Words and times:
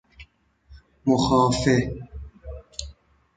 مخافه 1.05 1.99